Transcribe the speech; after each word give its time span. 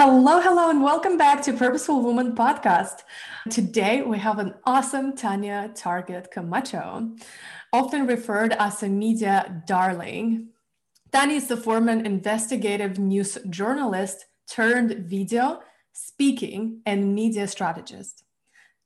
Hello, 0.00 0.40
hello, 0.40 0.70
and 0.70 0.80
welcome 0.80 1.18
back 1.18 1.42
to 1.42 1.52
Purposeful 1.52 2.02
Woman 2.02 2.36
podcast. 2.36 3.02
Today 3.50 4.02
we 4.02 4.16
have 4.18 4.38
an 4.38 4.54
awesome 4.64 5.16
Tanya 5.16 5.72
Targett 5.74 6.30
Camacho, 6.30 7.16
often 7.72 8.06
referred 8.06 8.52
as 8.60 8.80
a 8.84 8.88
media 8.88 9.60
darling. 9.66 10.50
Tanya 11.10 11.34
is 11.34 11.48
the 11.48 11.56
former 11.56 11.90
investigative 11.90 13.00
news 13.00 13.38
journalist 13.50 14.26
turned 14.48 14.92
video, 15.08 15.62
speaking, 15.92 16.80
and 16.86 17.12
media 17.12 17.48
strategist. 17.48 18.22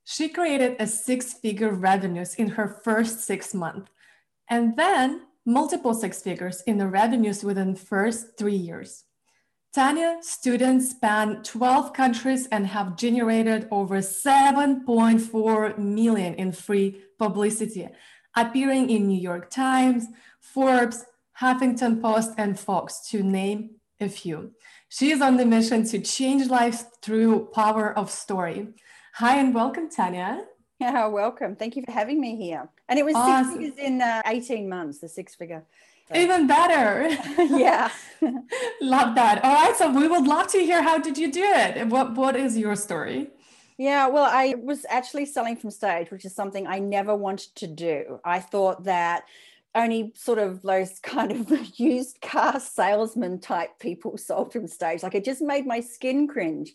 She 0.05 0.29
created 0.29 0.77
a 0.79 0.87
six 0.87 1.33
figure 1.33 1.73
revenues 1.73 2.33
in 2.33 2.47
her 2.47 2.79
first 2.83 3.19
six 3.19 3.53
months, 3.53 3.91
and 4.49 4.75
then 4.75 5.27
multiple 5.45 5.93
six 5.93 6.23
figures 6.23 6.63
in 6.65 6.79
the 6.79 6.87
revenues 6.87 7.43
within 7.43 7.75
first 7.75 8.35
three 8.35 8.55
years. 8.55 9.03
Tanya 9.73 10.17
students 10.21 10.91
span 10.91 11.41
12 11.41 11.93
countries 11.93 12.47
and 12.51 12.67
have 12.67 12.95
generated 12.95 13.67
over 13.71 13.97
7.4 13.97 15.77
million 15.79 16.35
in 16.35 16.51
free 16.51 17.01
publicity, 17.17 17.89
appearing 18.35 18.91
in 18.91 19.07
New 19.07 19.19
York 19.19 19.49
Times, 19.49 20.05
Forbes, 20.39 21.05
Huffington 21.41 21.99
Post, 21.99 22.33
and 22.37 22.59
Fox, 22.59 23.09
to 23.09 23.23
name 23.23 23.71
a 23.99 24.07
few. 24.09 24.51
She 24.89 25.09
is 25.09 25.21
on 25.21 25.37
the 25.37 25.45
mission 25.45 25.83
to 25.85 25.99
change 25.99 26.51
lives 26.51 26.85
through 27.01 27.49
power 27.55 27.97
of 27.97 28.11
story. 28.11 28.67
Hi 29.15 29.39
and 29.39 29.55
welcome, 29.55 29.89
Tanya. 29.89 30.45
Yeah, 30.79 31.07
welcome. 31.07 31.55
Thank 31.55 31.75
you 31.77 31.83
for 31.83 31.91
having 31.91 32.21
me 32.21 32.35
here. 32.35 32.69
And 32.87 32.99
it 32.99 33.05
was 33.05 33.15
awesome. 33.15 33.45
six 33.45 33.57
figures 33.57 33.77
in 33.79 34.01
uh, 34.03 34.21
18 34.27 34.69
months, 34.69 34.99
the 34.99 35.09
six 35.09 35.33
figure. 35.33 35.63
So. 36.09 36.17
Even 36.17 36.47
better. 36.47 37.09
yeah. 37.57 37.89
love 38.81 39.15
that. 39.15 39.43
All 39.43 39.53
right. 39.53 39.75
So 39.75 39.91
we 39.91 40.07
would 40.07 40.27
love 40.27 40.47
to 40.47 40.59
hear 40.59 40.81
how 40.81 40.97
did 40.97 41.17
you 41.17 41.31
do 41.31 41.43
it? 41.43 41.87
What 41.87 42.15
what 42.15 42.35
is 42.35 42.57
your 42.57 42.75
story? 42.75 43.29
Yeah, 43.77 44.07
well, 44.07 44.25
I 44.25 44.55
was 44.61 44.85
actually 44.87 45.25
selling 45.25 45.55
from 45.55 45.71
stage, 45.71 46.11
which 46.11 46.25
is 46.25 46.35
something 46.35 46.67
I 46.67 46.79
never 46.79 47.15
wanted 47.15 47.55
to 47.55 47.67
do. 47.67 48.19
I 48.23 48.39
thought 48.39 48.83
that 48.83 49.23
only 49.75 50.11
sort 50.15 50.39
of 50.39 50.61
those 50.61 50.99
kind 51.03 51.31
of 51.31 51.79
used 51.79 52.21
car 52.21 52.59
salesman 52.59 53.39
type 53.39 53.79
people 53.79 54.17
sold 54.17 54.53
from 54.53 54.67
stage. 54.67 55.03
Like 55.03 55.15
it 55.15 55.25
just 55.25 55.41
made 55.41 55.65
my 55.65 55.79
skin 55.79 56.27
cringe. 56.27 56.73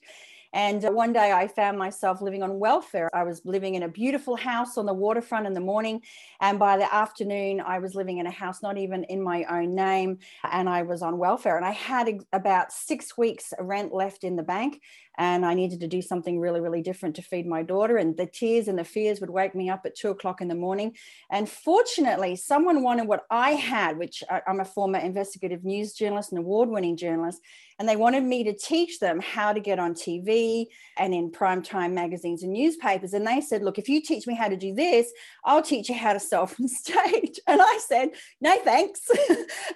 And 0.53 0.85
uh, 0.85 0.91
one 0.91 1.13
day 1.13 1.33
I 1.33 1.47
found 1.47 1.79
myself 1.79 2.21
living 2.21 2.43
on 2.43 2.59
welfare. 2.59 3.11
I 3.15 3.25
was 3.25 3.43
living 3.45 3.75
in 3.75 3.83
a 3.83 3.89
beautiful 3.89 4.37
house 4.37 4.79
on 4.79 4.87
the 4.87 4.95
waterfront 4.95 5.47
in 5.47 5.55
the 5.55 5.61
morning. 5.61 6.01
And 6.41 6.59
by 6.59 6.77
the 6.77 6.93
afternoon, 6.93 7.61
I 7.61 7.79
was 7.79 7.95
living 7.95 8.19
in 8.19 8.27
a 8.27 8.31
house 8.31 8.63
not 8.63 8.79
even 8.79 9.05
in 9.05 9.23
my 9.23 9.45
own 9.45 9.75
name. 9.75 10.19
And 10.45 10.69
I 10.69 10.83
was 10.83 11.03
on 11.03 11.19
welfare. 11.19 11.57
And 11.57 11.67
I 11.67 11.73
had 11.73 12.09
about 12.33 12.73
six 12.73 13.17
weeks 13.19 13.53
rent 13.59 13.93
left 13.93 14.25
in 14.25 14.37
the 14.37 14.43
bank 14.43 14.81
and 15.19 15.45
I 15.45 15.53
needed 15.55 15.81
to 15.81 15.89
do 15.89 16.01
something 16.01 16.39
really, 16.39 16.61
really 16.61 16.81
different 16.81 17.17
to 17.17 17.23
feed 17.23 17.45
my 17.45 17.65
daughter. 17.65 17.97
And 17.97 18.17
the 18.17 18.27
tears 18.27 18.69
and 18.69 18.79
the 18.79 18.85
fears 18.85 19.21
would 19.21 19.31
wake 19.31 19.53
me 19.53 19.69
up 19.69 19.83
at 19.85 19.97
two 19.97 20.11
o'clock 20.11 20.41
in 20.41 20.47
the 20.47 20.55
morning. 20.55 20.97
And 21.29 21.49
fortunately, 21.49 22.37
someone 22.37 22.85
wanted 22.85 23.09
what 23.09 23.25
I 23.29 23.51
had, 23.51 23.99
which 23.99 24.23
I'm 24.47 24.61
a 24.61 24.65
former 24.65 25.01
investigative 25.01 25.65
news 25.65 25.93
journalist 25.93 26.31
and 26.31 26.39
award 26.39 26.69
winning 26.69 26.97
journalist. 26.97 27.43
And 27.81 27.89
they 27.89 27.97
wanted 27.97 28.23
me 28.23 28.45
to 28.45 28.57
teach 28.57 29.01
them 29.01 29.21
how 29.21 29.53
to 29.53 29.61
get 29.61 29.79
on 29.81 29.95
TV 29.95 30.67
and 30.97 31.13
in 31.13 31.31
primetime 31.33 31.93
magazines 31.93 32.45
and 32.45 32.53
newspapers. 32.53 33.13
And 33.13 33.27
they 33.27 33.41
said, 33.41 33.63
Look, 33.63 33.79
if 33.79 33.89
you 33.89 34.01
teach 34.01 34.27
me 34.27 34.37
how 34.37 34.49
to 34.49 34.57
do 34.57 34.73
this, 34.73 35.13
I'll 35.45 35.63
teach 35.63 35.89
you 35.89 35.97
how 35.97 36.13
to 36.13 36.21
sell 36.21 36.47
from 36.47 36.69
stage. 36.69 37.41
And 37.47 37.61
I 37.61 37.79
said, 37.85 38.11
No, 38.41 38.57
thanks. 38.61 39.01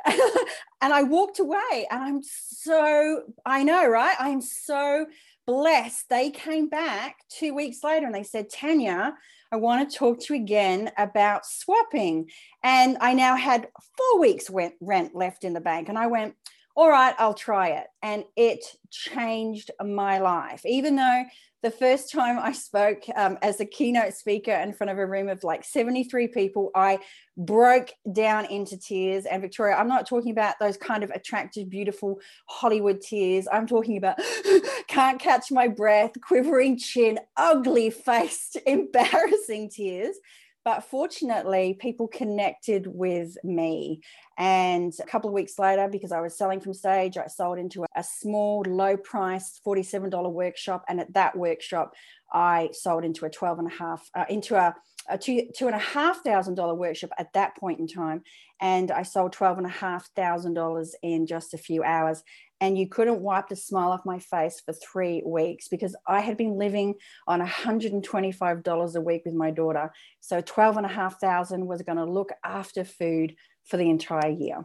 and 0.83 0.93
I 0.93 1.05
walked 1.05 1.39
away. 1.39 1.87
And 1.91 2.03
I'm 2.03 2.21
so, 2.23 3.23
I 3.47 3.63
know, 3.63 3.87
right? 3.87 4.17
I'm 4.19 4.43
so 4.43 5.07
blessed. 5.47 6.09
They 6.11 6.31
came 6.31 6.69
back 6.69 7.17
two 7.29 7.55
weeks 7.55 7.83
later 7.83 8.05
and 8.05 8.15
they 8.15 8.25
said, 8.25 8.51
Tanya, 8.51 9.15
I 9.53 9.57
want 9.57 9.89
to 9.89 9.97
talk 9.97 10.19
to 10.21 10.35
you 10.35 10.43
again 10.43 10.91
about 10.99 11.47
swapping. 11.47 12.31
And 12.65 12.99
I 13.01 13.15
now 13.15 13.37
had 13.37 13.69
four 13.97 14.21
weeks 14.21 14.51
rent 14.81 15.15
left 15.15 15.45
in 15.45 15.53
the 15.53 15.61
bank. 15.61 15.89
And 15.89 15.99
I 15.99 16.09
went, 16.09 16.35
all 16.75 16.89
right, 16.89 17.15
I'll 17.19 17.35
try 17.35 17.69
it. 17.69 17.87
And 18.03 18.25
it 18.37 18.65
changed 18.91 19.71
my 19.85 20.19
life. 20.19 20.65
Even 20.65 20.97
though 20.97 21.25
the 21.63 21.71
first 21.71 22.11
time 22.11 22.39
I 22.41 22.53
spoke 22.53 23.05
um, 23.15 23.39
as 23.41 23.61
a 23.61 23.65
keynote 23.65 24.15
speaker 24.15 24.53
in 24.53 24.73
front 24.73 24.91
of 24.91 24.99
a 24.99 25.07
room 25.07 25.29
of 25.29 25.45
like 25.45 25.65
73 25.65 26.29
people, 26.29 26.71
I 26.75 26.99
broke 27.37 27.91
down 28.13 28.47
into 28.47 28.77
tears. 28.77 29.27
And 29.27 29.43
Victoria, 29.43 29.77
I'm 29.77 29.87
not 29.87 30.09
talking 30.09 30.33
about 30.33 30.59
those 30.59 30.77
kind 30.77 31.05
of 31.05 31.11
attractive, 31.11 31.69
beautiful 31.69 32.21
Hollywood 32.47 33.01
tears. 33.01 33.47
I'm 33.53 33.67
talking 33.67 33.97
about 33.97 34.19
can't 34.89 35.21
catch 35.21 35.53
my 35.53 35.69
breath, 35.69 36.13
quivering 36.21 36.79
chin, 36.79 37.21
ugly 37.37 37.91
faced, 37.91 38.57
embarrassing 38.67 39.71
tears. 39.71 40.17
But 40.65 40.85
fortunately, 40.85 41.77
people 41.81 42.07
connected 42.07 42.87
with 42.87 43.37
me. 43.43 44.01
And 44.39 44.93
a 45.01 45.07
couple 45.07 45.29
of 45.29 45.35
weeks 45.35 45.59
later, 45.59 45.89
because 45.89 46.13
I 46.13 46.21
was 46.21 46.39
selling 46.39 46.61
from 46.61 46.73
stage, 46.73 47.17
I 47.17 47.27
sold 47.27 47.59
into 47.59 47.85
a 47.97 48.05
small, 48.05 48.65
low 48.67 48.97
priced 48.97 49.61
$47 49.67 50.33
workshop. 50.33 50.85
And 50.89 51.01
at 51.01 51.13
that 51.15 51.37
workshop, 51.37 51.95
I 52.33 52.71
sold 52.73 53.05
into 53.05 53.27
a 53.27 53.31
12 53.31 53.59
and 53.59 53.69
a 53.69 53.75
half, 53.75 54.09
uh, 54.15 54.25
into 54.29 54.57
a, 54.57 54.75
a 55.09 55.19
two, 55.19 55.49
two 55.55 55.67
and 55.67 55.75
a 55.75 55.81
half 55.81 56.23
thousand 56.23 56.55
dollar 56.55 56.75
workshop 56.75 57.11
at 57.19 57.33
that 57.35 57.57
point 57.57 57.81
in 57.81 57.89
time. 57.89 58.23
And 58.61 58.91
I 58.93 59.03
sold 59.03 59.33
12 59.33 59.59
and 59.59 59.67
a 59.67 59.71
half 59.71 60.09
thousand 60.15 60.55
dollars 60.55 60.95
in 61.03 61.27
just 61.27 61.55
a 61.55 61.59
few 61.59 61.83
hours 61.83 62.23
and 62.63 62.79
you 62.79 62.87
couldn't 62.87 63.21
wipe 63.21 63.49
the 63.49 63.57
smile 63.57 63.91
off 63.91 64.07
my 64.07 64.21
face 64.21 64.63
for 64.65 64.73
three 64.73 65.21
weeks 65.27 65.67
because 65.67 65.97
I 66.07 66.21
had 66.21 66.37
been 66.37 66.57
living 66.59 66.95
on 67.27 67.41
$125 67.41 68.95
a 68.95 69.01
week 69.01 69.23
with 69.25 69.35
my 69.35 69.51
daughter. 69.51 69.91
So 70.21 70.41
12 70.41 70.77
and 70.77 70.87
a 70.87 70.89
half 70.89 71.21
thousand 71.21 71.67
was 71.67 71.83
going 71.83 71.99
to 71.99 72.05
look 72.05 72.31
after 72.45 72.85
food 72.85 73.35
for 73.65 73.79
the 73.79 73.91
entire 73.91 74.31
year. 74.31 74.65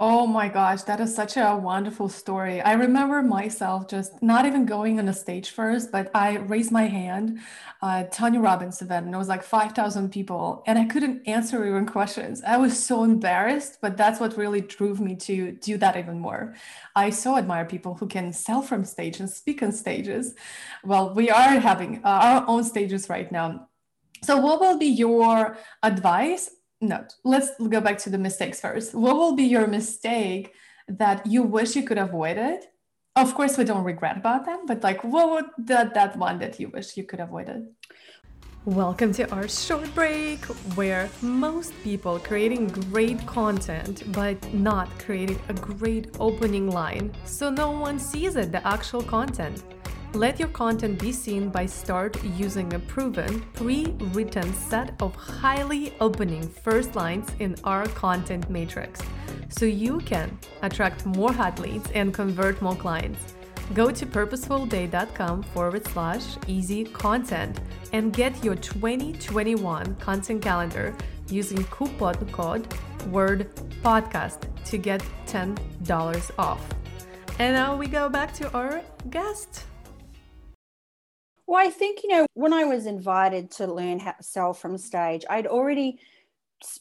Oh 0.00 0.28
my 0.28 0.48
gosh, 0.48 0.82
that 0.82 1.00
is 1.00 1.12
such 1.12 1.36
a 1.36 1.56
wonderful 1.56 2.08
story. 2.08 2.60
I 2.60 2.74
remember 2.74 3.20
myself 3.20 3.88
just 3.88 4.22
not 4.22 4.46
even 4.46 4.64
going 4.64 5.00
on 5.00 5.08
a 5.08 5.12
stage 5.12 5.50
first, 5.50 5.90
but 5.90 6.08
I 6.14 6.36
raised 6.36 6.70
my 6.70 6.84
hand, 6.84 7.40
uh, 7.82 8.04
Tony 8.04 8.38
Robbins 8.38 8.80
event, 8.80 9.06
and 9.06 9.14
it 9.14 9.18
was 9.18 9.26
like 9.26 9.42
5,000 9.42 10.10
people, 10.12 10.62
and 10.68 10.78
I 10.78 10.84
couldn't 10.84 11.26
answer 11.26 11.66
even 11.66 11.84
questions. 11.84 12.42
I 12.46 12.58
was 12.58 12.78
so 12.78 13.02
embarrassed, 13.02 13.78
but 13.82 13.96
that's 13.96 14.20
what 14.20 14.36
really 14.36 14.60
drove 14.60 15.00
me 15.00 15.16
to 15.16 15.50
do 15.50 15.76
that 15.78 15.96
even 15.96 16.20
more. 16.20 16.54
I 16.94 17.10
so 17.10 17.36
admire 17.36 17.64
people 17.64 17.94
who 17.94 18.06
can 18.06 18.32
sell 18.32 18.62
from 18.62 18.84
stage 18.84 19.18
and 19.18 19.28
speak 19.28 19.64
on 19.64 19.72
stages. 19.72 20.36
Well, 20.84 21.12
we 21.12 21.28
are 21.28 21.58
having 21.58 22.02
uh, 22.04 22.08
our 22.08 22.44
own 22.46 22.62
stages 22.62 23.08
right 23.08 23.32
now. 23.32 23.66
So, 24.22 24.36
what 24.38 24.60
will 24.60 24.78
be 24.78 24.86
your 24.86 25.58
advice 25.82 26.50
no, 26.80 27.04
let's 27.24 27.50
go 27.58 27.80
back 27.80 27.98
to 27.98 28.10
the 28.10 28.18
mistakes 28.18 28.60
first. 28.60 28.94
What 28.94 29.16
will 29.16 29.34
be 29.34 29.44
your 29.44 29.66
mistake 29.66 30.52
that 30.86 31.26
you 31.26 31.42
wish 31.42 31.74
you 31.74 31.82
could 31.82 31.98
avoid 31.98 32.36
it? 32.36 32.66
Of 33.16 33.34
course, 33.34 33.58
we 33.58 33.64
don't 33.64 33.82
regret 33.82 34.16
about 34.16 34.44
them, 34.44 34.60
but 34.66 34.82
like, 34.84 35.02
what 35.02 35.30
would 35.30 35.66
that 35.66 35.94
that 35.94 36.16
one 36.16 36.38
that 36.38 36.60
you 36.60 36.68
wish 36.68 36.96
you 36.96 37.02
could 37.02 37.18
avoid 37.18 37.48
it? 37.48 37.62
Welcome 38.64 39.12
to 39.14 39.28
our 39.34 39.48
short 39.48 39.92
break, 39.94 40.44
where 40.76 41.08
most 41.22 41.72
people 41.82 42.18
creating 42.18 42.68
great 42.68 43.26
content 43.26 44.04
but 44.12 44.36
not 44.54 44.88
creating 44.98 45.40
a 45.48 45.54
great 45.54 46.14
opening 46.20 46.70
line, 46.70 47.12
so 47.24 47.50
no 47.50 47.70
one 47.72 47.98
sees 47.98 48.36
it, 48.36 48.52
the 48.52 48.64
actual 48.66 49.02
content. 49.02 49.64
Let 50.14 50.40
your 50.40 50.48
content 50.48 50.98
be 50.98 51.12
seen 51.12 51.50
by 51.50 51.66
start 51.66 52.22
using 52.24 52.72
a 52.72 52.78
proven, 52.78 53.42
pre-written 53.52 54.54
set 54.54 54.94
of 55.02 55.14
highly 55.14 55.92
opening 56.00 56.48
first 56.48 56.96
lines 56.96 57.28
in 57.40 57.56
our 57.62 57.86
content 57.88 58.48
matrix 58.48 59.00
so 59.50 59.66
you 59.66 59.98
can 60.00 60.36
attract 60.62 61.04
more 61.04 61.32
hot 61.32 61.58
leads 61.58 61.90
and 61.90 62.12
convert 62.12 62.60
more 62.62 62.74
clients. 62.74 63.34
Go 63.74 63.90
to 63.90 64.06
purposefulday.com 64.06 65.42
forward 65.42 65.86
slash 65.88 66.24
easy 66.46 66.84
content 66.84 67.60
and 67.92 68.12
get 68.12 68.42
your 68.42 68.56
2021 68.56 69.94
content 69.96 70.42
calendar 70.42 70.96
using 71.28 71.62
coupon 71.64 72.14
code 72.32 72.66
word 73.10 73.54
podcast 73.82 74.48
to 74.64 74.78
get 74.78 75.02
$10 75.26 76.30
off. 76.38 76.66
And 77.38 77.54
now 77.54 77.76
we 77.76 77.86
go 77.86 78.08
back 78.08 78.32
to 78.34 78.50
our 78.52 78.80
guest. 79.10 79.67
Well, 81.48 81.66
I 81.66 81.70
think, 81.70 82.04
you 82.04 82.10
know, 82.10 82.26
when 82.34 82.52
I 82.52 82.64
was 82.64 82.86
invited 82.86 83.50
to 83.52 83.66
learn 83.66 84.00
how 84.00 84.12
to 84.12 84.22
sell 84.22 84.52
from 84.54 84.78
stage, 84.78 85.24
I'd 85.30 85.46
already 85.48 85.98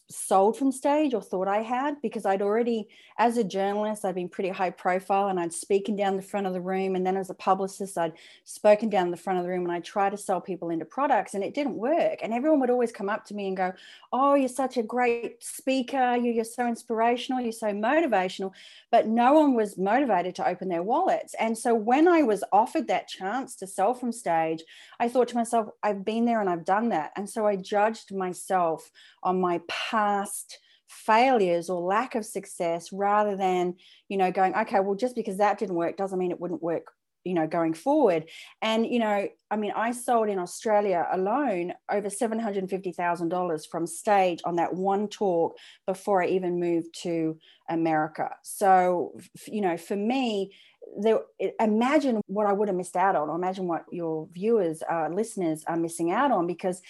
sold 0.10 0.58
from 0.58 0.72
stage 0.72 1.14
or 1.14 1.22
thought 1.22 1.48
I 1.48 1.62
had 1.62 2.02
because 2.02 2.26
I'd 2.26 2.42
already, 2.42 2.88
as 3.18 3.38
a 3.38 3.44
journalist, 3.44 4.06
I'd 4.06 4.16
been 4.16 4.30
pretty 4.30 4.50
high 4.50 4.70
profile 4.70 5.28
and 5.28 5.40
I'd 5.40 5.54
spoken 5.54 5.96
down 5.96 6.16
the 6.16 6.22
front 6.22 6.48
of 6.48 6.54
the 6.54 6.62
room. 6.62 6.96
And 6.96 7.06
then 7.06 7.18
as 7.18 7.30
a 7.30 7.36
publicist, 7.36 7.98
I'd 7.98 8.14
spoken 8.44 8.90
down 8.90 9.12
the 9.12 9.18
front 9.18 9.40
of 9.40 9.46
the 9.46 9.50
room 9.50 9.64
and 9.64 9.72
I'd 9.72 9.84
try 9.84 10.10
to 10.10 10.18
sell 10.18 10.42
people 10.42 10.70
into 10.70 10.86
products 10.86 11.34
and 11.34 11.44
it 11.44 11.54
didn't 11.54 11.76
work. 11.76 12.20
And 12.22 12.34
everyone 12.34 12.60
would 12.62 12.70
always 12.70 12.92
come 12.92 13.10
up 13.10 13.26
to 13.26 13.36
me 13.36 13.48
and 13.48 13.58
go, 13.58 13.74
Oh, 14.12 14.36
you're 14.36 14.50
such 14.50 14.78
a 14.78 14.84
great 14.84 15.44
speaker. 15.44 16.16
You're 16.16 16.44
so 16.44 16.68
inspirational. 16.68 17.42
You're 17.42 17.52
so 17.52 17.68
motivational. 17.68 18.52
But 18.92 19.08
no 19.08 19.34
one 19.34 19.54
was 19.54 19.78
motivated 19.78 20.36
to 20.36 20.48
open 20.48 20.70
their 20.70 20.84
wallets. 20.84 21.36
And 21.40 21.58
so 21.58 21.76
when 21.76 22.08
I 22.08 22.24
was 22.24 22.44
offered 22.52 22.88
that 22.88 23.08
chance 23.08 23.56
to 23.58 23.68
sell 23.68 23.94
from 23.94 24.12
stage, 24.12 24.64
I 25.00 25.10
thought 25.10 25.28
to 25.30 25.36
myself, 25.36 25.68
I've 25.84 26.04
been 26.04 26.26
there 26.26 26.42
and 26.42 26.50
I've 26.50 26.66
done 26.66 26.90
that. 26.90 27.12
And 27.16 27.30
so 27.30 27.46
I 27.46 27.56
judged 27.56 28.14
myself 28.14 28.90
on 29.24 29.40
my 29.40 29.60
past 29.68 30.58
failures 30.88 31.70
or 31.70 31.82
lack 31.82 32.16
of 32.16 32.26
success 32.26 32.92
rather 32.94 33.36
than 33.36 33.76
you 34.08 34.18
know 34.18 34.32
going 34.32 34.56
okay 34.56 34.80
well 34.80 34.96
just 34.96 35.16
because 35.16 35.38
that 35.38 35.58
didn't 35.58 35.76
work 35.76 35.98
doesn't 35.98 36.20
mean 36.20 36.32
it 36.32 36.40
wouldn't 36.40 36.64
work 36.64 36.94
you 37.28 37.34
know 37.34 37.46
going 37.46 37.74
forward. 37.74 38.30
And 38.62 38.88
you 38.88 39.00
know 39.00 39.28
i 39.52 39.56
mean 39.56 39.74
i 39.76 39.92
sold 39.92 40.30
in 40.30 40.40
australia 40.40 41.06
alone 41.12 41.74
over 41.92 42.10
$750000 42.10 43.70
from 43.70 43.86
stage 43.86 44.40
on 44.46 44.56
that 44.56 44.74
one 44.74 45.08
talk 45.08 45.58
before 45.86 46.24
i 46.24 46.28
even 46.28 46.60
moved 46.60 46.94
to 47.04 47.38
america. 47.70 48.30
So 48.44 49.18
you 49.46 49.62
know 49.62 49.78
for 49.78 49.96
me 49.96 50.54
there, 51.02 51.20
imagine 51.60 52.22
what 52.28 52.48
i 52.48 52.54
would 52.54 52.70
have 52.70 52.78
missed 52.78 52.96
out 52.96 53.16
on 53.16 53.30
or 53.30 53.36
imagine 53.36 53.68
what 53.68 53.84
your 53.92 54.30
viewers 54.32 54.82
uh, 54.90 55.10
listeners 55.12 55.66
are 55.68 55.78
missing 55.78 56.12
out 56.12 56.32
on 56.32 56.48
because 56.48 56.82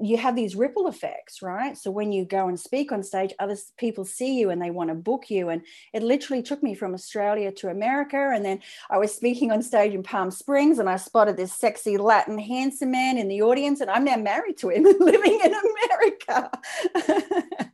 you 0.00 0.16
have 0.16 0.36
these 0.36 0.54
ripple 0.54 0.86
effects, 0.86 1.42
right? 1.42 1.76
So 1.76 1.90
when 1.90 2.12
you 2.12 2.24
go 2.24 2.48
and 2.48 2.58
speak 2.58 2.92
on 2.92 3.02
stage, 3.02 3.32
other 3.38 3.56
people 3.78 4.04
see 4.04 4.38
you 4.38 4.50
and 4.50 4.62
they 4.62 4.70
want 4.70 4.90
to 4.90 4.94
book 4.94 5.28
you. 5.28 5.48
And 5.48 5.62
it 5.92 6.02
literally 6.02 6.42
took 6.42 6.62
me 6.62 6.74
from 6.74 6.94
Australia 6.94 7.50
to 7.52 7.68
America. 7.68 8.30
And 8.32 8.44
then 8.44 8.60
I 8.90 8.98
was 8.98 9.14
speaking 9.14 9.50
on 9.50 9.62
stage 9.62 9.92
in 9.92 10.02
Palm 10.02 10.30
Springs 10.30 10.78
and 10.78 10.88
I 10.88 10.96
spotted 10.96 11.36
this 11.36 11.52
sexy 11.52 11.96
Latin 11.96 12.38
handsome 12.38 12.92
man 12.92 13.18
in 13.18 13.28
the 13.28 13.42
audience. 13.42 13.80
And 13.80 13.90
I'm 13.90 14.04
now 14.04 14.16
married 14.16 14.56
to 14.58 14.68
him 14.68 14.84
living 15.00 15.40
in 15.44 15.52
America. 15.52 16.50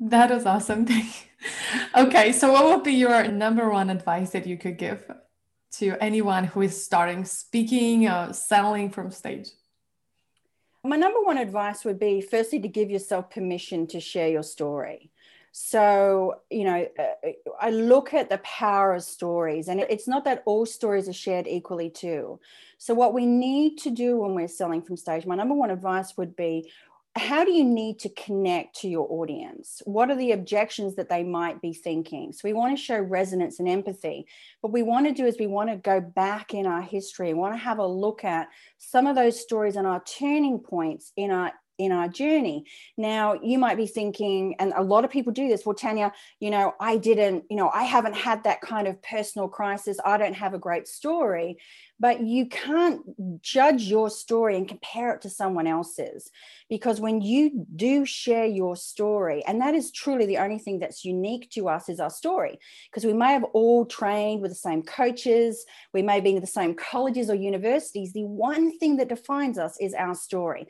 that 0.00 0.30
is 0.30 0.46
awesome. 0.46 0.86
okay. 1.96 2.32
So, 2.32 2.52
what 2.52 2.64
would 2.64 2.84
be 2.84 2.92
your 2.92 3.28
number 3.28 3.68
one 3.68 3.90
advice 3.90 4.30
that 4.30 4.46
you 4.46 4.56
could 4.56 4.78
give 4.78 5.04
to 5.78 5.96
anyone 6.02 6.44
who 6.44 6.62
is 6.62 6.84
starting 6.84 7.24
speaking, 7.24 8.08
or 8.08 8.32
selling 8.32 8.90
from 8.90 9.10
stage? 9.10 9.48
My 10.84 10.96
number 10.96 11.20
one 11.22 11.38
advice 11.38 11.84
would 11.84 11.98
be 11.98 12.20
firstly 12.20 12.60
to 12.60 12.68
give 12.68 12.90
yourself 12.90 13.30
permission 13.30 13.86
to 13.88 14.00
share 14.00 14.28
your 14.28 14.42
story. 14.42 15.10
So, 15.52 16.42
you 16.50 16.64
know, 16.64 16.86
uh, 16.98 17.30
I 17.60 17.70
look 17.70 18.14
at 18.14 18.30
the 18.30 18.38
power 18.38 18.94
of 18.94 19.02
stories, 19.02 19.68
and 19.68 19.80
it's 19.80 20.06
not 20.06 20.24
that 20.24 20.42
all 20.46 20.66
stories 20.66 21.08
are 21.08 21.12
shared 21.12 21.46
equally, 21.48 21.90
too. 21.90 22.38
So, 22.76 22.94
what 22.94 23.14
we 23.14 23.26
need 23.26 23.78
to 23.78 23.90
do 23.90 24.18
when 24.18 24.34
we're 24.34 24.46
selling 24.46 24.82
from 24.82 24.96
stage, 24.96 25.26
my 25.26 25.34
number 25.34 25.54
one 25.54 25.70
advice 25.70 26.16
would 26.16 26.36
be 26.36 26.70
how 27.18 27.44
do 27.44 27.52
you 27.52 27.64
need 27.64 27.98
to 28.00 28.08
connect 28.10 28.80
to 28.80 28.88
your 28.88 29.06
audience? 29.10 29.82
What 29.84 30.10
are 30.10 30.16
the 30.16 30.32
objections 30.32 30.94
that 30.96 31.08
they 31.08 31.22
might 31.22 31.60
be 31.60 31.72
thinking? 31.72 32.32
So 32.32 32.40
we 32.44 32.52
want 32.52 32.76
to 32.76 32.82
show 32.82 32.98
resonance 32.98 33.58
and 33.58 33.68
empathy. 33.68 34.26
What 34.60 34.72
we 34.72 34.82
want 34.82 35.06
to 35.06 35.12
do 35.12 35.26
is 35.26 35.36
we 35.38 35.46
want 35.46 35.70
to 35.70 35.76
go 35.76 36.00
back 36.00 36.54
in 36.54 36.66
our 36.66 36.82
history, 36.82 37.34
we 37.34 37.40
want 37.40 37.54
to 37.54 37.58
have 37.58 37.78
a 37.78 37.86
look 37.86 38.24
at 38.24 38.48
some 38.78 39.06
of 39.06 39.16
those 39.16 39.40
stories 39.40 39.76
and 39.76 39.86
our 39.86 40.02
turning 40.04 40.58
points 40.58 41.12
in 41.16 41.30
our 41.30 41.52
in 41.78 41.92
our 41.92 42.08
journey. 42.08 42.64
Now, 42.96 43.34
you 43.42 43.58
might 43.58 43.76
be 43.76 43.86
thinking, 43.86 44.56
and 44.58 44.72
a 44.76 44.82
lot 44.82 45.04
of 45.04 45.10
people 45.10 45.32
do 45.32 45.48
this, 45.48 45.64
well, 45.64 45.74
Tanya, 45.74 46.12
you 46.40 46.50
know, 46.50 46.74
I 46.80 46.96
didn't, 46.96 47.44
you 47.48 47.56
know, 47.56 47.70
I 47.70 47.84
haven't 47.84 48.16
had 48.16 48.44
that 48.44 48.60
kind 48.60 48.86
of 48.88 49.00
personal 49.02 49.48
crisis. 49.48 49.98
I 50.04 50.18
don't 50.18 50.34
have 50.34 50.54
a 50.54 50.58
great 50.58 50.88
story 50.88 51.58
but 52.00 52.20
you 52.20 52.46
can't 52.46 53.02
judge 53.42 53.82
your 53.82 54.08
story 54.08 54.56
and 54.56 54.68
compare 54.68 55.12
it 55.12 55.22
to 55.22 55.30
someone 55.30 55.66
else's 55.66 56.30
because 56.68 57.00
when 57.00 57.20
you 57.20 57.66
do 57.74 58.04
share 58.04 58.46
your 58.46 58.76
story 58.76 59.42
and 59.46 59.60
that 59.60 59.74
is 59.74 59.90
truly 59.90 60.26
the 60.26 60.38
only 60.38 60.58
thing 60.58 60.78
that's 60.78 61.04
unique 61.04 61.50
to 61.50 61.68
us 61.68 61.88
is 61.88 62.00
our 62.00 62.10
story 62.10 62.58
because 62.90 63.04
we 63.04 63.12
may 63.12 63.32
have 63.32 63.44
all 63.52 63.84
trained 63.84 64.40
with 64.40 64.50
the 64.50 64.54
same 64.54 64.82
coaches 64.82 65.64
we 65.92 66.02
may 66.02 66.20
be 66.20 66.34
in 66.34 66.40
the 66.40 66.46
same 66.46 66.74
colleges 66.74 67.30
or 67.30 67.34
universities 67.34 68.12
the 68.12 68.24
one 68.24 68.76
thing 68.78 68.96
that 68.96 69.08
defines 69.08 69.58
us 69.58 69.76
is 69.80 69.94
our 69.94 70.14
story 70.14 70.66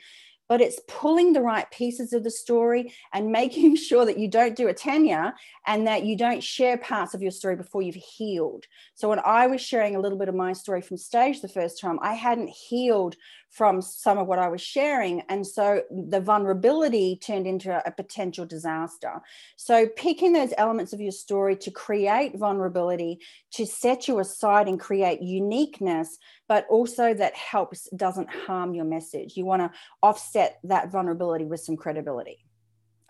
but 0.49 0.61
it's 0.61 0.81
pulling 0.89 1.33
the 1.33 1.43
right 1.43 1.71
pieces 1.71 2.13
of 2.13 2.25
the 2.25 2.31
story 2.31 2.93
and 3.13 3.31
making 3.31 3.77
sure 3.89 4.05
that 4.05 4.19
you 4.19 4.29
don't 4.29 4.57
do 4.57 4.69
a 4.69 4.75
Tanya 4.75 5.35
and 5.67 5.87
that 5.87 6.05
you 6.05 6.17
don't 6.17 6.43
share 6.43 6.79
parts 6.79 7.15
of 7.15 7.23
your 7.23 7.31
story 7.31 7.57
before 7.57 7.83
you've 7.83 7.95
healed. 7.95 8.65
So 8.95 9.09
when 9.09 9.21
I 9.25 9.47
was 9.47 9.61
sharing 9.61 9.97
a 9.97 10.01
little 10.01 10.19
bit 10.19 10.29
of 10.29 10.35
my 10.35 10.53
story 10.53 10.81
from 10.81 10.97
stage 10.97 11.41
the 11.41 11.49
first 11.49 11.81
time, 11.81 11.99
I 12.03 12.15
hadn't 12.15 12.49
healed 12.49 13.17
from 13.51 13.81
some 13.81 14.19
of 14.19 14.27
what 14.27 14.39
I 14.39 14.49
was 14.49 14.61
sharing. 14.61 15.23
And 15.23 15.47
so 15.47 15.83
the 15.91 16.21
vulnerability 16.21 17.17
turned 17.17 17.47
into 17.47 17.83
a, 17.87 17.91
potential 17.99 18.47
disaster. 18.47 19.21
So 19.57 19.89
picking 19.97 20.33
those 20.33 20.53
elements 20.57 20.93
of 20.93 21.01
your 21.01 21.13
story 21.13 21.57
to 21.57 21.71
create 21.71 22.37
vulnerability, 22.39 23.19
to 23.53 23.67
set 23.67 24.07
you 24.07 24.21
aside 24.21 24.69
and 24.69 24.79
create 24.79 25.21
uniqueness, 25.21 26.19
but 26.47 26.67
also 26.69 27.13
that 27.15 27.35
helps, 27.35 27.89
doesn't 27.97 28.31
harm 28.31 28.75
your 28.75 28.85
message. 28.85 29.37
You 29.37 29.47
want 29.47 29.63
to 29.63 29.71
offset 30.03 30.61
that 30.65 30.93
vulnerability 30.93 31.45
with 31.45 31.61
some 31.61 31.77
credibility. 31.77 32.45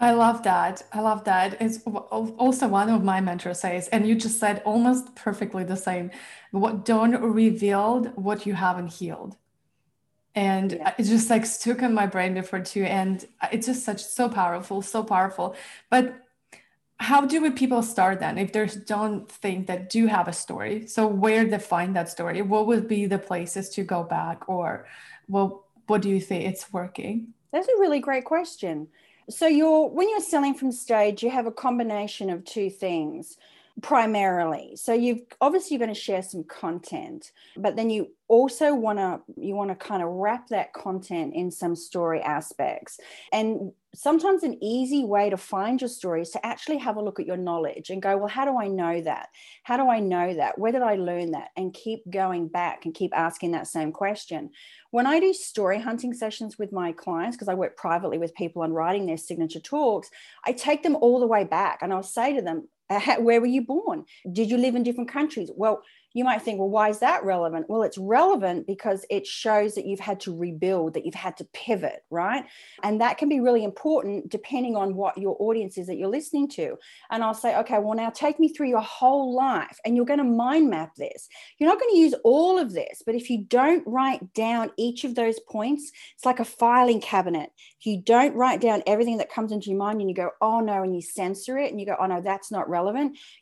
I 0.01 0.13
love 0.13 0.45
that. 0.45 0.85
I 0.93 1.01
love 1.01 1.25
that. 1.25 1.61
It's 1.61 1.83
also 1.85 2.69
one 2.69 2.89
of 2.89 3.03
my 3.03 3.21
mentors 3.21 3.61
says, 3.61 3.89
and 3.89 4.07
you 4.07 4.15
just 4.15 4.39
said 4.39 4.63
almost 4.65 5.15
perfectly 5.17 5.65
the 5.65 5.77
same. 5.77 6.13
What 6.53 6.85
don't 6.85 7.21
reveal 7.21 8.05
what 8.15 8.47
you 8.47 8.55
haven't 8.55 8.93
healed 8.93 9.37
and 10.39 10.73
yeah. 10.73 10.95
it 10.97 11.03
just 11.03 11.29
like 11.31 11.45
stuck 11.45 11.83
in 11.83 11.93
my 11.93 12.07
brain 12.07 12.33
before 12.33 12.61
too 12.61 12.85
and 12.85 13.27
it's 13.51 13.67
just 13.67 13.85
such 13.85 14.05
so 14.05 14.29
powerful 14.29 14.81
so 14.83 15.03
powerful. 15.03 15.57
But 15.91 16.15
how 17.01 17.27
do 17.27 17.51
people 17.51 17.83
start 17.83 18.21
then 18.21 18.39
if 18.39 18.53
they 18.53 18.67
don't 18.67 19.29
think 19.29 19.67
that 19.67 19.91
do 19.91 20.07
have 20.07 20.29
a 20.29 20.33
story? 20.33 20.87
So 20.87 21.09
where 21.09 21.45
to 21.49 21.59
find 21.59 21.95
that 21.97 22.09
story? 22.09 22.41
What 22.43 22.67
would 22.69 22.87
be 22.87 23.07
the 23.07 23.19
places 23.19 23.69
to 23.71 23.83
go 23.83 24.05
back 24.05 24.49
or 24.49 24.87
well 25.29 25.65
what 25.89 26.03
do 26.03 26.09
you 26.09 26.21
think 26.21 26.45
it's 26.45 26.73
working? 26.73 27.35
That's 27.53 27.67
a 27.67 27.81
really 27.81 27.99
great 27.99 28.25
question. 28.25 28.89
So 29.29 29.47
you're 29.49 29.89
when 29.89 30.09
you're 30.09 30.21
selling 30.21 30.55
from 30.55 30.71
stage 30.71 31.25
you 31.25 31.31
have 31.31 31.47
a 31.47 31.53
combination 31.67 32.31
of 32.31 32.45
two 32.45 32.71
things 32.71 33.39
primarily. 33.83 34.75
So 34.77 34.93
you've 34.93 35.21
obviously 35.41 35.77
you're 35.77 35.85
going 35.85 35.95
to 35.95 36.01
share 36.01 36.23
some 36.23 36.45
content 36.45 37.33
but 37.57 37.77
then 37.77 37.91
you 37.91 38.11
also 38.27 38.75
want 38.75 38.99
to 38.99 39.21
you 39.37 39.55
want 39.55 39.71
to 39.71 39.77
kind 39.77 40.03
of 40.03 40.09
wrap 40.09 40.49
that 40.49 40.73
content 40.73 41.35
in 41.35 41.51
some 41.51 41.77
story 41.77 42.21
aspects. 42.21 42.99
And 43.33 43.73
sometimes 43.95 44.43
an 44.43 44.63
easy 44.63 45.05
way 45.05 45.31
to 45.31 45.37
find 45.37 45.81
your 45.81 45.89
story 45.89 46.23
is 46.23 46.31
to 46.31 46.45
actually 46.45 46.77
have 46.79 46.97
a 46.97 47.03
look 47.03 47.19
at 47.19 47.27
your 47.27 47.39
knowledge 47.39 47.89
and 47.89 48.03
go 48.03 48.17
well 48.19 48.29
how 48.29 48.45
do 48.45 48.59
i 48.59 48.69
know 48.69 49.01
that? 49.01 49.29
How 49.63 49.77
do 49.77 49.89
i 49.89 50.01
know 50.01 50.35
that? 50.35 50.59
Where 50.59 50.73
did 50.73 50.83
i 50.83 50.97
learn 50.97 51.33
that? 51.33 51.51
and 51.57 51.73
keep 51.73 52.09
going 52.11 52.49
back 52.49 52.85
and 52.85 52.95
keep 52.95 53.17
asking 53.17 53.53
that 53.53 53.67
same 53.67 53.93
question. 53.93 54.51
When 54.91 55.07
i 55.07 55.21
do 55.21 55.33
story 55.33 55.79
hunting 55.81 56.15
sessions 56.15 56.59
with 56.59 56.73
my 56.73 56.93
clients 56.93 57.37
because 57.37 57.49
i 57.49 57.55
work 57.55 57.77
privately 57.77 58.19
with 58.19 58.35
people 58.35 58.63
on 58.63 58.73
writing 58.73 59.07
their 59.07 59.17
signature 59.17 59.61
talks 59.61 60.11
i 60.45 60.53
take 60.53 60.83
them 60.83 60.97
all 60.97 61.21
the 61.21 61.27
way 61.27 61.45
back 61.45 61.81
and 61.83 61.93
i'll 61.93 62.03
say 62.03 62.35
to 62.35 62.43
them 62.43 62.69
Uh, 62.91 63.17
where 63.17 63.41
were 63.41 63.47
you 63.47 63.63
born? 63.63 64.05
Did 64.33 64.51
you 64.51 64.57
live 64.57 64.75
in 64.75 64.83
different 64.83 65.11
countries? 65.11 65.51
Well, 65.55 65.83
you 66.15 66.25
might 66.25 66.43
think, 66.43 66.59
well, 66.59 66.71
why 66.71 66.89
is 66.89 67.01
that 67.01 67.23
relevant? 67.25 67.67
Well, 67.69 67.83
it's 67.83 67.99
relevant 67.99 68.67
because 68.67 69.05
it 69.11 69.27
shows 69.27 69.75
that 69.75 69.87
you've 69.87 70.01
had 70.01 70.21
to 70.21 70.37
rebuild, 70.37 70.95
that 70.95 71.05
you've 71.05 71.15
had 71.15 71.37
to 71.37 71.45
pivot, 71.53 72.03
right? 72.11 72.45
And 72.83 73.01
that 73.01 73.19
can 73.19 73.29
be 73.29 73.41
really 73.41 73.63
important 73.63 74.31
depending 74.31 74.75
on 74.75 74.97
what 74.97 75.19
your 75.19 75.37
audience 75.39 75.77
is 75.77 75.87
that 75.87 75.97
you're 75.97 76.09
listening 76.09 76.49
to. 76.51 76.77
And 77.11 77.23
I'll 77.23 77.35
say, 77.35 77.57
okay, 77.59 77.79
well, 77.79 77.95
now 77.95 78.11
take 78.11 78.41
me 78.41 78.49
through 78.49 78.69
your 78.69 78.81
whole 78.81 79.37
life 79.37 79.79
and 79.85 79.95
you're 79.95 80.07
going 80.07 80.19
to 80.19 80.25
mind 80.25 80.71
map 80.71 80.95
this. 80.97 81.29
You're 81.59 81.69
not 81.69 81.79
going 81.79 81.93
to 81.93 82.01
use 82.01 82.15
all 82.25 82.59
of 82.59 82.73
this, 82.73 83.03
but 83.05 83.15
if 83.15 83.29
you 83.29 83.45
don't 83.45 83.87
write 83.87 84.33
down 84.33 84.71
each 84.79 85.05
of 85.05 85.15
those 85.15 85.39
points, 85.41 85.93
it's 86.17 86.25
like 86.25 86.41
a 86.41 86.45
filing 86.45 87.01
cabinet. 87.01 87.51
If 87.81 87.87
you 87.87 88.03
don't 88.03 88.35
write 88.35 88.61
down 88.61 88.83
everything 88.87 89.19
that 89.19 89.31
comes 89.31 89.53
into 89.53 89.71
your 89.71 89.79
mind 89.79 90.01
and 90.01 90.09
you 90.09 90.17
go, 90.17 90.31
oh 90.41 90.61
no, 90.61 90.83
and 90.83 90.95
you 90.95 91.03
censor 91.03 91.59
it 91.59 91.71
and 91.71 91.79
you 91.79 91.87
go, 91.87 91.97
oh 92.01 92.07
no, 92.07 92.23
that's 92.23 92.51
not 92.51 92.69
relevant, 92.69 92.78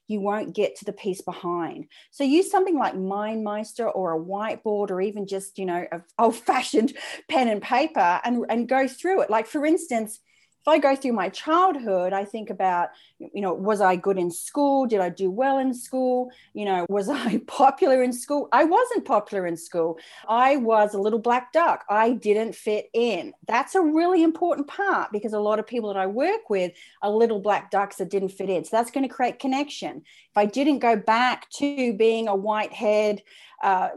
you 0.07 0.21
won't 0.21 0.55
get 0.55 0.77
to 0.77 0.85
the 0.85 0.93
piece 0.93 1.21
behind. 1.21 1.87
So 2.11 2.25
use 2.25 2.51
something 2.51 2.79
like 2.79 2.95
MindMeister 2.95 3.91
or 3.95 4.15
a 4.15 4.21
whiteboard 4.21 4.91
or 4.91 5.01
even 5.01 5.27
just, 5.27 5.59
you 5.59 5.67
know, 5.67 5.87
old 6.19 6.37
fashioned 6.37 6.95
pen 7.29 7.49
and 7.49 7.63
paper 7.63 8.21
and, 8.25 8.45
and 8.49 8.69
go 8.69 8.89
through 8.89 9.23
it. 9.23 9.31
Like, 9.31 9.47
for 9.47 9.65
instance, 9.67 10.21
if 10.67 10.73
I 10.73 10.79
go 10.79 10.97
through 10.97 11.13
my 11.13 11.29
childhood, 11.29 12.13
I 12.13 12.25
think 12.25 12.51
about, 12.51 12.89
you 13.21 13.41
know, 13.41 13.55
was 13.55 13.81
I 13.81 13.95
good 13.95 14.19
in 14.19 14.33
school? 14.33 14.87
Did 14.87 14.99
I 14.99 15.11
do 15.11 15.31
well 15.31 15.59
in 15.59 15.73
school? 15.73 16.31
You 16.55 16.65
know, 16.65 16.87
was 16.91 17.09
I 17.09 17.39
popular 17.47 18.03
in 18.03 18.13
school? 18.13 18.49
I 18.51 18.65
wasn't 18.65 19.05
popular 19.05 19.47
in 19.47 19.57
school. 19.57 20.01
I 20.29 20.57
was 20.57 20.95
a 20.95 20.99
little 20.99 21.21
black 21.21 21.53
duck. 21.53 21.85
I 21.89 22.15
didn't 22.15 22.57
fit 22.57 22.91
in. 22.95 23.33
That's 23.47 23.77
a 23.77 23.81
really 23.81 24.25
important 24.25 24.67
part 24.67 25.13
because 25.13 25.35
a 25.35 25.39
lot 25.39 25.61
of 25.61 25.69
people 25.69 25.93
that 25.93 26.01
I 26.01 26.07
work 26.09 26.51
with 26.51 26.73
are 27.01 27.11
little 27.13 27.39
black 27.39 27.71
ducks 27.71 27.97
that 27.97 28.11
didn't 28.11 28.31
fit 28.31 28.51
in. 28.51 28.65
So 28.65 28.77
that's 28.77 28.91
going 28.91 29.09
to 29.09 29.15
create 29.15 29.39
connection. 29.39 29.99
If 29.99 30.37
I 30.37 30.47
didn't 30.47 30.81
go 30.81 30.97
back 30.97 31.49
to 31.59 31.93
being 31.93 32.27
a 32.27 32.35
white 32.35 32.73
head, 32.73 33.23
uh, 33.63 33.89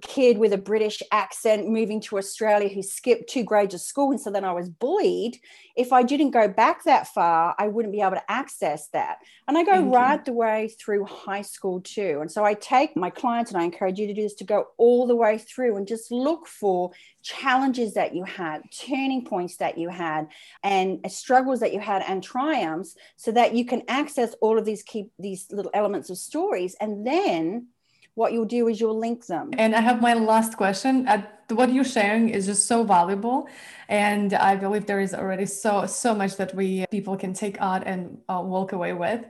kid 0.00 0.38
with 0.38 0.52
a 0.52 0.58
British 0.58 1.02
accent 1.12 1.68
moving 1.68 2.00
to 2.00 2.18
Australia 2.18 2.68
who 2.68 2.82
skipped 2.82 3.28
two 3.28 3.44
grades 3.44 3.74
of 3.74 3.80
school. 3.80 4.10
And 4.10 4.20
so 4.20 4.30
then 4.30 4.44
I 4.44 4.52
was 4.52 4.68
bullied. 4.68 5.38
If 5.76 5.92
I 5.92 6.02
didn't 6.02 6.30
go 6.30 6.48
back 6.48 6.84
that 6.84 7.08
far, 7.08 7.54
I 7.58 7.68
wouldn't 7.68 7.92
be 7.92 8.00
able 8.00 8.12
to 8.12 8.30
access 8.30 8.88
that. 8.88 9.18
And 9.48 9.56
I 9.56 9.64
go 9.64 9.72
Thank 9.72 9.94
right 9.94 10.24
the 10.24 10.32
way 10.32 10.68
through 10.68 11.04
high 11.04 11.42
school 11.42 11.80
too. 11.80 12.18
And 12.20 12.30
so 12.30 12.44
I 12.44 12.54
take 12.54 12.96
my 12.96 13.10
clients 13.10 13.50
and 13.50 13.60
I 13.60 13.64
encourage 13.64 13.98
you 13.98 14.06
to 14.06 14.14
do 14.14 14.22
this 14.22 14.34
to 14.34 14.44
go 14.44 14.68
all 14.78 15.06
the 15.06 15.16
way 15.16 15.38
through 15.38 15.76
and 15.76 15.86
just 15.86 16.10
look 16.10 16.46
for 16.46 16.92
challenges 17.22 17.94
that 17.94 18.14
you 18.14 18.24
had, 18.24 18.62
turning 18.86 19.24
points 19.24 19.56
that 19.58 19.78
you 19.78 19.88
had, 19.88 20.28
and 20.62 21.00
struggles 21.10 21.60
that 21.60 21.72
you 21.72 21.80
had, 21.80 22.02
and 22.02 22.22
triumphs, 22.22 22.96
so 23.16 23.30
that 23.32 23.54
you 23.54 23.64
can 23.64 23.82
access 23.88 24.34
all 24.40 24.58
of 24.58 24.64
these 24.64 24.82
key 24.82 25.10
these 25.18 25.46
little 25.50 25.70
elements 25.74 26.10
of 26.10 26.18
stories. 26.18 26.74
And 26.80 27.06
then 27.06 27.68
what 28.14 28.32
you'll 28.32 28.44
do 28.44 28.68
is 28.68 28.80
you'll 28.80 28.98
link 28.98 29.26
them. 29.26 29.50
And 29.56 29.74
I 29.74 29.80
have 29.80 30.02
my 30.02 30.14
last 30.14 30.56
question. 30.56 31.08
Uh, 31.08 31.22
what 31.48 31.72
you're 31.72 31.84
sharing 31.84 32.30
is 32.30 32.46
just 32.46 32.66
so 32.66 32.84
valuable, 32.84 33.48
and 33.88 34.32
I 34.34 34.56
believe 34.56 34.86
there 34.86 35.00
is 35.00 35.14
already 35.14 35.46
so 35.46 35.86
so 35.86 36.14
much 36.14 36.36
that 36.36 36.54
we 36.54 36.86
people 36.90 37.16
can 37.16 37.34
take 37.34 37.60
out 37.60 37.86
and 37.86 38.18
uh, 38.28 38.40
walk 38.44 38.72
away 38.72 38.92
with. 38.92 39.24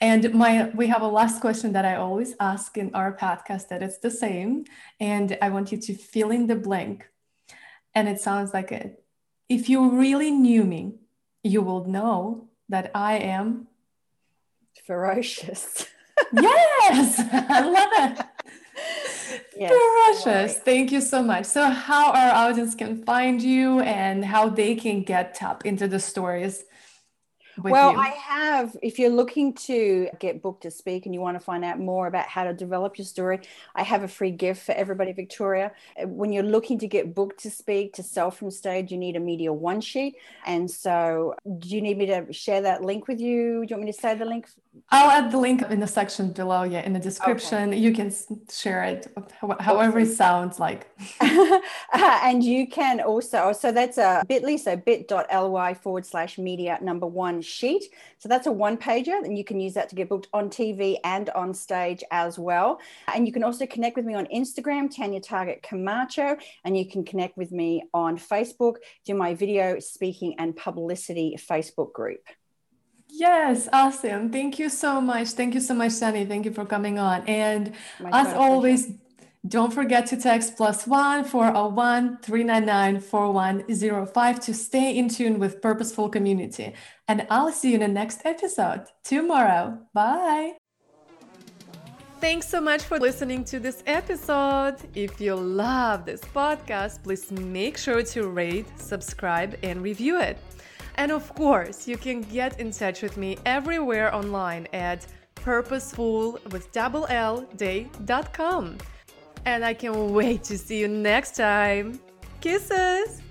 And 0.00 0.34
my 0.34 0.70
we 0.74 0.86
have 0.88 1.02
a 1.02 1.08
last 1.08 1.40
question 1.40 1.72
that 1.72 1.84
I 1.84 1.96
always 1.96 2.34
ask 2.40 2.76
in 2.76 2.94
our 2.94 3.16
podcast 3.16 3.68
that 3.68 3.82
it's 3.82 3.98
the 3.98 4.10
same, 4.10 4.64
and 4.98 5.36
I 5.40 5.50
want 5.50 5.72
you 5.72 5.78
to 5.78 5.94
fill 5.94 6.30
in 6.30 6.46
the 6.46 6.56
blank. 6.56 7.08
And 7.94 8.08
it 8.08 8.20
sounds 8.20 8.52
like 8.52 8.72
it. 8.72 9.02
If 9.48 9.68
you 9.68 9.90
really 9.90 10.30
knew 10.30 10.64
me, 10.64 10.94
you 11.42 11.62
will 11.62 11.84
know 11.86 12.48
that 12.68 12.90
I 12.94 13.18
am 13.18 13.68
ferocious. 14.84 15.86
yes, 16.32 17.20
I 17.32 17.60
love 17.60 18.18
it. 18.18 18.26
Yes. 19.56 19.84
Right. 20.24 20.62
Thank 20.64 20.92
you 20.92 21.00
so 21.00 21.22
much. 21.22 21.46
So, 21.46 21.70
how 21.70 22.12
our 22.12 22.30
audience 22.32 22.74
can 22.74 23.04
find 23.04 23.42
you 23.42 23.80
and 23.80 24.24
how 24.24 24.48
they 24.48 24.74
can 24.76 25.02
get 25.02 25.34
tap 25.34 25.64
into 25.66 25.88
the 25.88 26.00
stories 26.00 26.64
well, 27.62 27.92
you? 27.92 27.98
I 27.98 28.08
have. 28.08 28.76
If 28.82 28.98
you're 28.98 29.10
looking 29.10 29.54
to 29.54 30.08
get 30.18 30.42
booked 30.42 30.62
to 30.62 30.70
speak 30.70 31.06
and 31.06 31.14
you 31.14 31.20
want 31.20 31.36
to 31.36 31.44
find 31.44 31.64
out 31.64 31.78
more 31.78 32.06
about 32.06 32.26
how 32.26 32.44
to 32.44 32.52
develop 32.52 32.98
your 32.98 33.04
story, 33.04 33.40
I 33.74 33.82
have 33.82 34.02
a 34.02 34.08
free 34.08 34.30
gift 34.30 34.64
for 34.64 34.72
everybody, 34.72 35.12
Victoria. 35.12 35.72
Uh, 36.00 36.08
when 36.08 36.32
you're 36.32 36.42
looking 36.42 36.78
to 36.80 36.88
get 36.88 37.14
booked 37.14 37.40
to 37.42 37.50
speak 37.50 37.94
to 37.94 38.02
sell 38.02 38.30
from 38.30 38.50
stage, 38.50 38.90
you 38.90 38.98
need 38.98 39.16
a 39.16 39.20
media 39.20 39.52
one 39.52 39.80
sheet. 39.80 40.16
And 40.46 40.70
so, 40.70 41.34
do 41.58 41.68
you 41.68 41.80
need 41.80 41.98
me 41.98 42.06
to 42.06 42.32
share 42.32 42.60
that 42.62 42.82
link 42.84 43.08
with 43.08 43.20
you? 43.20 43.64
Do 43.64 43.70
you 43.70 43.76
want 43.76 43.84
me 43.84 43.92
to 43.92 43.98
say 43.98 44.14
the 44.14 44.24
link? 44.24 44.48
I'll 44.90 45.10
add 45.10 45.30
the 45.30 45.38
link 45.38 45.62
in 45.62 45.80
the 45.80 45.86
section 45.86 46.32
below. 46.32 46.62
Yeah, 46.62 46.80
in 46.80 46.92
the 46.92 47.00
description. 47.00 47.70
Okay. 47.70 47.78
You 47.78 47.92
can 47.92 48.12
share 48.50 48.84
it 48.84 49.12
however 49.60 49.98
awesome. 49.98 50.12
it 50.12 50.14
sounds 50.14 50.58
like. 50.58 50.90
and 51.20 52.42
you 52.42 52.68
can 52.68 53.00
also, 53.00 53.52
so 53.52 53.72
that's 53.72 53.98
a 53.98 54.22
bit.ly, 54.28 54.56
so 54.56 54.76
bit.ly 54.76 55.74
forward 55.74 56.06
slash 56.06 56.38
media 56.38 56.78
number 56.80 57.06
one 57.06 57.42
sheet. 57.48 57.84
So 58.18 58.28
that's 58.28 58.46
a 58.46 58.52
one 58.52 58.76
pager, 58.76 59.24
and 59.24 59.36
you 59.36 59.44
can 59.44 59.58
use 59.60 59.74
that 59.74 59.88
to 59.90 59.96
get 59.96 60.08
booked 60.08 60.28
on 60.32 60.50
TV 60.50 60.98
and 61.04 61.30
on 61.30 61.54
stage 61.54 62.04
as 62.10 62.38
well. 62.38 62.80
And 63.12 63.26
you 63.26 63.32
can 63.32 63.44
also 63.44 63.66
connect 63.66 63.96
with 63.96 64.04
me 64.04 64.14
on 64.14 64.26
Instagram, 64.26 64.94
Tanya 64.94 65.20
Targett 65.20 65.62
Camacho, 65.62 66.36
and 66.64 66.76
you 66.76 66.88
can 66.88 67.04
connect 67.04 67.36
with 67.36 67.50
me 67.52 67.84
on 67.94 68.18
Facebook, 68.18 68.76
do 69.04 69.14
my 69.14 69.34
video 69.34 69.78
speaking 69.80 70.34
and 70.38 70.54
publicity 70.56 71.36
Facebook 71.38 71.92
group. 71.92 72.20
Yes, 73.10 73.68
awesome. 73.72 74.30
Thank 74.30 74.58
you 74.58 74.68
so 74.68 75.00
much. 75.00 75.28
Thank 75.28 75.54
you 75.54 75.60
so 75.60 75.74
much, 75.74 75.92
Sunny. 75.92 76.26
Thank 76.26 76.44
you 76.44 76.52
for 76.52 76.66
coming 76.66 76.98
on. 76.98 77.22
And 77.26 77.72
My 77.98 78.10
as 78.12 78.34
always, 78.34 78.84
pleasure. 78.84 79.00
Don't 79.46 79.72
forget 79.72 80.06
to 80.06 80.16
text 80.16 80.56
plus 80.56 80.86
one 80.86 81.24
four 81.24 81.44
zero 81.44 81.56
oh 81.56 81.68
one 81.68 82.18
three 82.22 82.42
nine 82.42 82.66
nine 82.66 83.00
four 83.00 83.32
one 83.32 83.62
zero 83.72 84.04
five 84.04 84.40
to 84.40 84.54
stay 84.54 84.96
in 84.96 85.08
tune 85.08 85.38
with 85.38 85.62
Purposeful 85.62 86.08
Community. 86.08 86.74
And 87.06 87.26
I'll 87.30 87.52
see 87.52 87.68
you 87.68 87.74
in 87.74 87.80
the 87.80 87.88
next 87.88 88.22
episode 88.24 88.84
tomorrow. 89.04 89.78
Bye. 89.94 90.54
Thanks 92.20 92.48
so 92.48 92.60
much 92.60 92.82
for 92.82 92.98
listening 92.98 93.44
to 93.44 93.60
this 93.60 93.84
episode. 93.86 94.76
If 94.94 95.20
you 95.20 95.36
love 95.36 96.04
this 96.04 96.20
podcast, 96.20 97.04
please 97.04 97.30
make 97.30 97.78
sure 97.78 98.02
to 98.02 98.28
rate, 98.28 98.66
subscribe, 98.76 99.56
and 99.62 99.82
review 99.82 100.20
it. 100.20 100.36
And 100.96 101.12
of 101.12 101.32
course, 101.36 101.86
you 101.86 101.96
can 101.96 102.22
get 102.22 102.58
in 102.58 102.72
touch 102.72 103.02
with 103.02 103.16
me 103.16 103.38
everywhere 103.46 104.12
online 104.12 104.66
at 104.72 105.06
purposeful 105.36 106.40
with 106.50 106.72
double 106.72 107.06
L 107.08 107.42
day.com. 107.54 108.78
And 109.48 109.64
I 109.64 109.72
can't 109.72 109.96
wait 109.96 110.44
to 110.44 110.58
see 110.58 110.78
you 110.78 110.88
next 110.88 111.34
time. 111.34 111.98
Kisses! 112.42 113.22